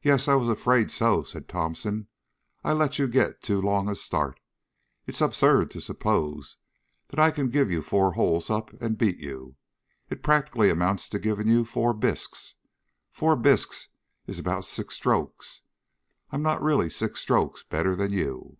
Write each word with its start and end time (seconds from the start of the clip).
"Yes, 0.00 0.28
I 0.28 0.36
was 0.36 0.48
afraid 0.48 0.92
so," 0.92 1.24
said 1.24 1.48
Thomson; 1.48 2.06
"I 2.62 2.72
let 2.72 3.00
you 3.00 3.08
get 3.08 3.42
too 3.42 3.60
long 3.60 3.88
a 3.88 3.96
start. 3.96 4.38
It's 5.08 5.20
absurd 5.20 5.72
to 5.72 5.80
suppose 5.80 6.58
that 7.08 7.18
I 7.18 7.32
can 7.32 7.48
give 7.50 7.68
you 7.68 7.82
four 7.82 8.12
holes 8.12 8.48
up 8.48 8.72
and 8.80 8.96
beat 8.96 9.18
you. 9.18 9.56
It 10.08 10.22
practically 10.22 10.70
amounts 10.70 11.08
to 11.08 11.18
giving 11.18 11.48
you 11.48 11.64
four 11.64 11.92
bisques. 11.94 12.54
Four 13.10 13.34
bisques 13.34 13.88
is 14.28 14.38
about 14.38 14.66
six 14.66 14.94
strokes; 14.94 15.62
I'm 16.30 16.42
not 16.42 16.62
really 16.62 16.88
six 16.88 17.18
strokes 17.20 17.64
better 17.64 17.96
than 17.96 18.12
you." 18.12 18.58